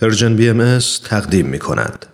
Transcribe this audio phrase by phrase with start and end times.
[0.00, 2.06] پرژن بی ام تقدیم می کند.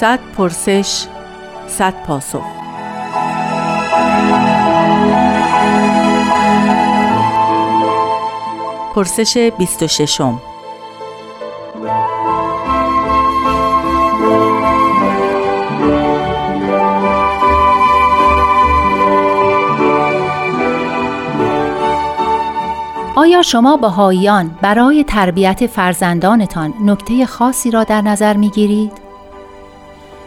[0.00, 1.06] صد پرسش
[1.68, 2.42] صد پاسخ
[8.94, 10.20] پرسش 26
[23.20, 28.92] آیا شما بهاییان برای تربیت فرزندانتان نکته خاصی را در نظر می گیرید؟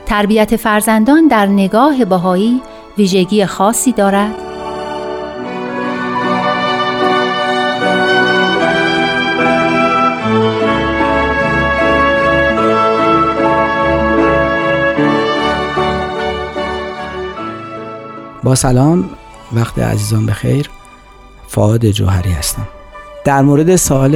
[0.06, 2.62] تربیت فرزندان در نگاه بهایی
[2.98, 4.36] ویژگی خاصی دارد؟
[18.44, 19.10] با سلام
[19.52, 20.70] وقت عزیزان بخیر
[21.48, 22.68] فعاد جوهری هستم
[23.24, 24.16] در مورد سوال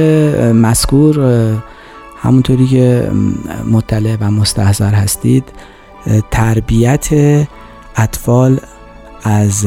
[0.52, 1.20] مذکور
[2.22, 3.10] همونطوری که
[3.70, 5.44] مطلع و مستحضر هستید
[6.30, 7.08] تربیت
[7.96, 8.60] اطفال
[9.22, 9.66] از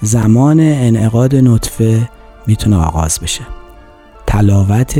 [0.00, 2.08] زمان انعقاد نطفه
[2.46, 3.40] می‌تونه آغاز بشه.
[4.26, 4.98] تلاوت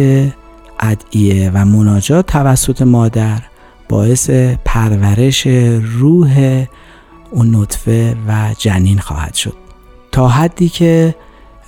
[0.80, 3.42] ادعیه و مناجات توسط مادر
[3.88, 4.30] باعث
[4.64, 5.46] پرورش
[5.98, 6.64] روح
[7.30, 9.56] اون نطفه و جنین خواهد شد.
[10.12, 11.14] تا حدی که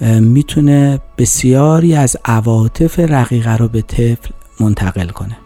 [0.01, 5.37] می‌تونه بسیاری از عواطف رقیقه رو به طفل منتقل کنه.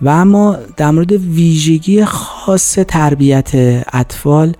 [0.00, 3.50] و اما در مورد ویژگی خاص تربیت
[3.92, 4.52] اطفال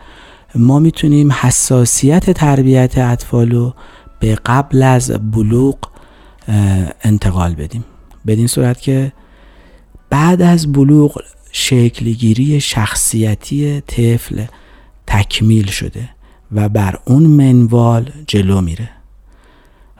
[0.54, 3.74] ما می‌تونیم حساسیت تربیت اطفال رو
[4.20, 5.78] به قبل از بلوغ
[7.02, 7.84] انتقال بدیم.
[8.26, 9.12] بدین صورت که
[10.10, 11.22] بعد از بلوغ
[11.52, 14.44] شکلگیری شخصیتی طفل
[15.06, 16.08] تکمیل شده
[16.52, 18.90] و بر اون منوال جلو میره.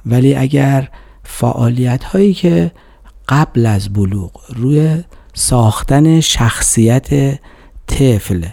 [0.07, 0.89] ولی اگر
[1.25, 2.73] فعالیت هایی که
[3.29, 5.03] قبل از بلوغ روی
[5.35, 7.39] ساختن شخصیت
[7.87, 8.47] طفل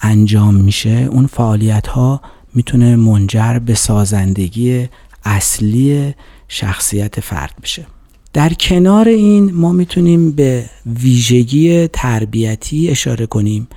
[0.00, 2.20] انجام میشه اون فعالیت ها
[2.54, 4.88] می‌تونه منجر به سازندگی
[5.24, 6.14] اصلی
[6.48, 7.86] شخصیت فرد بشه.
[8.32, 13.68] در کنار این ما می‌تونیم به ویژگی تربیتی اشاره کنیم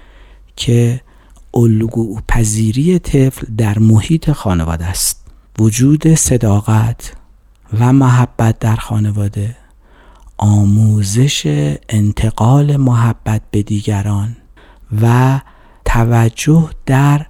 [0.56, 1.02] که
[1.54, 5.17] الگو پذیری طفل در محیط خانواده است.
[5.60, 7.14] وجود صداقت
[7.80, 9.56] و محبت در خانواده
[10.38, 11.44] آموزش
[11.90, 14.36] انتقال محبت به دیگران
[15.02, 15.40] و
[15.86, 17.26] توجه در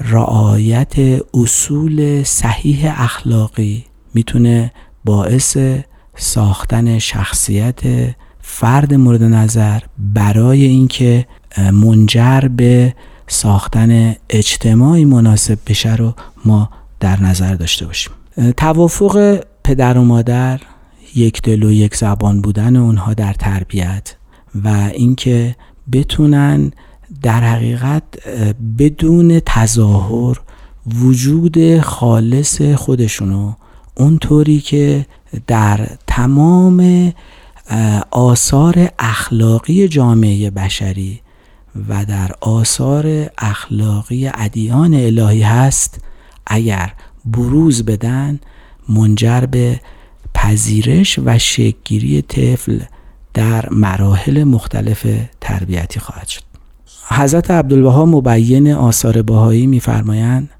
[0.00, 0.94] رعایت
[1.34, 4.72] اصول صحیح اخلاقی می‌تونه
[5.04, 5.56] باعث
[6.16, 7.80] ساختن شخصیت
[8.40, 11.26] فرد مورد نظر برای اینکه
[11.72, 12.94] منجر به
[13.26, 16.14] ساختن اجتماعی مناسب بشه رو
[16.44, 18.12] ما در نظر داشته باشیم.
[18.56, 20.60] توافق پدر و مادر
[21.14, 24.16] یک دل و یک زبان بودن اونها در تربیت
[24.64, 25.56] و اینکه
[25.92, 26.72] بتونن
[27.22, 28.02] در حقیقت
[28.78, 30.40] بدون تظاهر
[30.86, 33.52] وجود خالص خودشونو
[33.96, 35.06] اونطوری که
[35.46, 37.12] در تمام
[38.10, 41.20] آثار اخلاقی جامعه بشری
[41.88, 46.00] و در آثار اخلاقی ادیان الهی هست
[46.48, 46.92] اگر
[47.24, 48.40] بروز بدن
[48.88, 49.80] منجر به
[50.34, 52.80] پذیرش و شکگیری طفل
[53.34, 55.06] در مراحل مختلف
[55.40, 56.42] تربیتی خواهد شد.
[57.08, 60.50] حضرت عبدالبها مبین آثار بهایی میفرمایند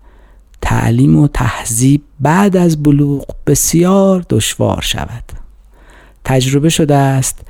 [0.60, 5.25] تعلیم و تهذیب بعد از بلوغ بسیار دشوار شود.
[6.25, 7.41] تجربه شده است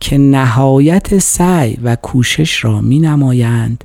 [0.00, 3.84] که نهایت سعی و کوشش را می نمایند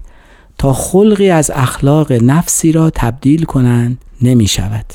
[0.59, 4.85] تا خلقی از اخلاق نفسی را تبدیل کنند نمی شود.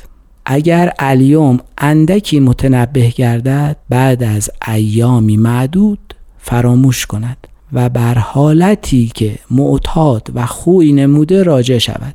[0.47, 7.37] اگر الیوم اندکی متنبه گردد بعد از ایامی معدود فراموش کند
[7.73, 12.15] و بر حالتی که معتاد و خوی نموده راجع شود.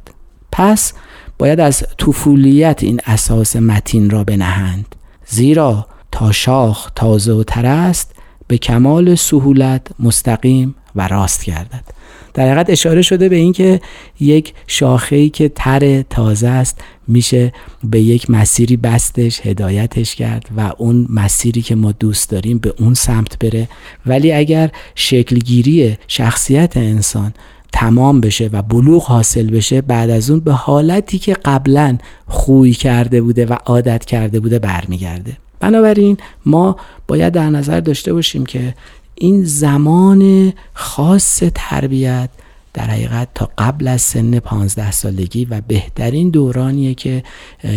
[0.51, 0.93] پس
[1.37, 4.95] باید از طفولیت این اساس متین را بنهند.
[5.25, 8.11] زیرا تا شاخ تازه و تر است
[8.47, 11.98] به کمال سهولت مستقیم و راست گردد.
[12.33, 13.81] در حقیقت اشاره شده به اینکه
[14.19, 17.53] یک شاخه‌ای که تر تازه است میشه
[17.83, 22.93] به یک مسیری بستش هدایتش کرد و اون مسیری که ما دوست داریم به اون
[22.93, 23.69] سمت بره.
[24.05, 27.33] ولی اگر شکلگیری شخصیت انسان
[27.73, 31.97] تمام بشه و بلوغ حاصل بشه بعد از اون به حالتی که قبلا
[32.27, 35.37] خوی کرده بوده و عادت کرده بوده برمیگرده.
[35.59, 36.75] بنابراین ما
[37.07, 38.73] باید در نظر داشته باشیم که
[39.19, 42.29] این زمان خاص تربیت
[42.73, 47.23] در حقیقت تا قبل از سن 15 سالگی و بهترین دورانیه که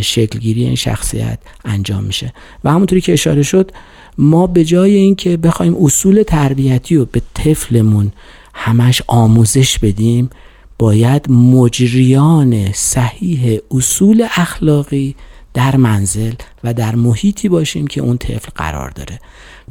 [0.01, 2.33] شکلگیری این شخصیت انجام میشه.
[2.65, 3.71] و همونطوری که اشاره شد
[4.19, 8.13] ما به جای اینکه بخوایم اصول تربیتی رو به طفلمون
[8.55, 10.31] همش آموزش بدیم
[10.79, 15.15] باید مجریان صحیح اصول اخلاقی
[15.55, 16.33] در منزل
[16.65, 19.19] و در محیطی باشیم که اون طفل قرار داره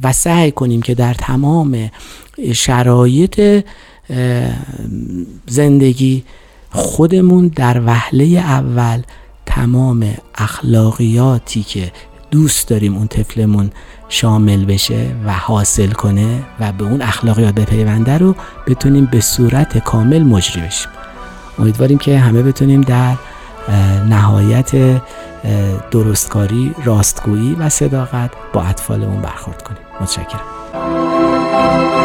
[0.02, 1.90] و سعی کنیم که در تمام
[2.54, 3.64] شرایط
[5.48, 6.24] زندگی
[6.70, 9.02] خودمون در وهله اول
[9.46, 11.92] تمام اخلاقیاتی که
[12.30, 13.70] دوست داریم اون طفلمون
[14.08, 18.34] شامل بشه و حاصل کنه و به اون اخلاقیات بپیونده رو
[18.66, 20.90] بتونیم به صورت کامل مجری بشیم.
[21.58, 23.16] امیدواریم که همه بتونیم در
[24.08, 25.00] نهایت
[25.90, 29.82] درستکاری راستگویی و صداقت با اطفالمون برخورد کنیم.
[30.00, 32.01] متشکرم.